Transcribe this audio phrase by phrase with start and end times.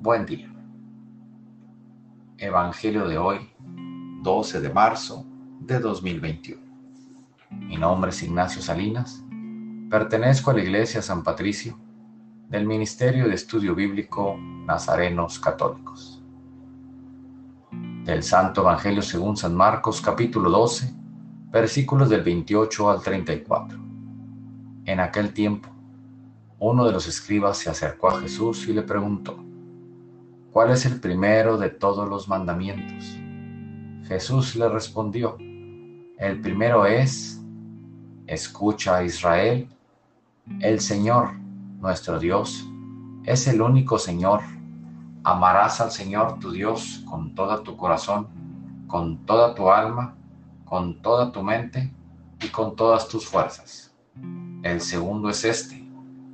[0.00, 0.48] Buen día.
[2.38, 3.50] Evangelio de hoy,
[4.22, 5.26] 12 de marzo
[5.58, 6.62] de 2021.
[7.50, 9.24] Mi nombre es Ignacio Salinas.
[9.90, 11.76] Pertenezco a la Iglesia San Patricio
[12.48, 16.22] del Ministerio de Estudio Bíblico Nazarenos Católicos.
[18.04, 20.94] Del Santo Evangelio según San Marcos capítulo 12,
[21.50, 23.76] versículos del 28 al 34.
[24.84, 25.68] En aquel tiempo,
[26.60, 29.47] uno de los escribas se acercó a Jesús y le preguntó,
[30.52, 33.18] ¿cuál es el primero de todos los mandamientos?
[34.06, 35.36] Jesús le respondió,
[36.18, 37.40] el primero es,
[38.26, 39.68] escucha a Israel,
[40.60, 41.38] el Señor,
[41.80, 42.66] nuestro Dios,
[43.24, 44.40] es el único Señor.
[45.22, 48.28] Amarás al Señor tu Dios con todo tu corazón,
[48.86, 50.16] con toda tu alma,
[50.64, 51.92] con toda tu mente
[52.42, 53.94] y con todas tus fuerzas.
[54.62, 55.86] El segundo es este,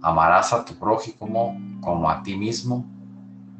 [0.00, 2.95] amarás a tu prójimo como a ti mismo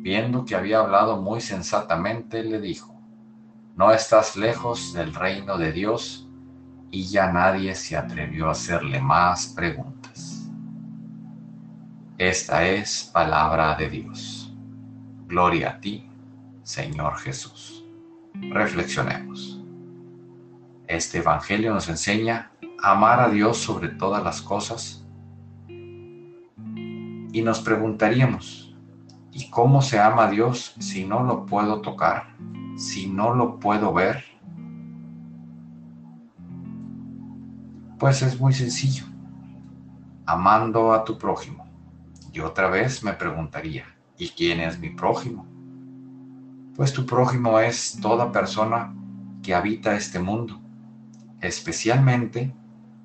[0.00, 2.98] viendo que había hablado muy sensatamente, le dijo,
[3.76, 6.26] no estás lejos del reino de Dios,
[6.90, 10.48] y ya nadie se atrevió a hacerle más preguntas.
[12.18, 14.52] Esta es palabra de Dios.
[15.26, 16.08] Gloria a ti,
[16.62, 17.84] Señor Jesús.
[18.34, 19.62] Reflexionemos.
[20.86, 22.50] Este Evangelio nos enseña
[22.82, 25.06] a amar a Dios sobre todas las cosas
[27.32, 28.69] y nos preguntaríamos,
[29.32, 32.34] ¿Y cómo se ama a Dios si no lo puedo tocar?
[32.76, 34.24] Si no lo puedo ver?
[37.98, 39.04] Pues es muy sencillo.
[40.26, 41.64] Amando a tu prójimo.
[42.32, 43.84] Y otra vez me preguntaría,
[44.18, 45.46] ¿y quién es mi prójimo?
[46.74, 48.94] Pues tu prójimo es toda persona
[49.42, 50.60] que habita este mundo,
[51.40, 52.54] especialmente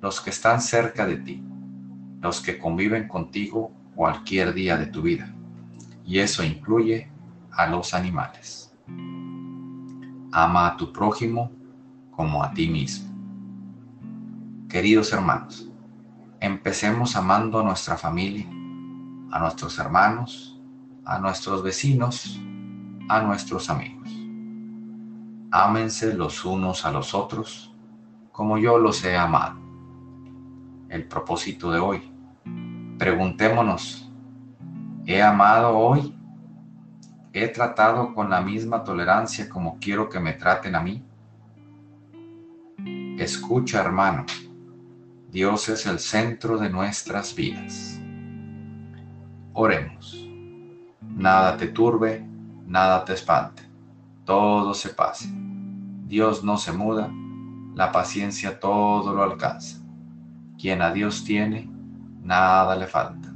[0.00, 1.42] los que están cerca de ti,
[2.20, 5.35] los que conviven contigo cualquier día de tu vida
[6.06, 7.10] y eso incluye
[7.50, 8.72] a los animales.
[10.32, 11.50] Ama a tu prójimo
[12.12, 13.12] como a ti mismo.
[14.68, 15.68] Queridos hermanos,
[16.40, 18.46] empecemos amando a nuestra familia,
[19.32, 20.60] a nuestros hermanos,
[21.04, 22.40] a nuestros vecinos,
[23.08, 24.08] a nuestros amigos.
[25.50, 27.72] Ámense los unos a los otros
[28.30, 29.58] como yo los he amado.
[30.88, 32.12] El propósito de hoy.
[32.98, 34.05] Preguntémonos
[35.06, 36.12] He amado hoy.
[37.32, 41.04] He tratado con la misma tolerancia como quiero que me traten a mí.
[43.16, 44.26] Escucha, hermano.
[45.30, 48.00] Dios es el centro de nuestras vidas.
[49.52, 50.28] Oremos.
[51.02, 52.26] Nada te turbe,
[52.66, 53.62] nada te espante.
[54.24, 55.28] Todo se pase.
[55.30, 57.12] Dios no se muda,
[57.76, 59.78] la paciencia todo lo alcanza.
[60.58, 61.70] Quien a Dios tiene,
[62.22, 63.35] nada le falta.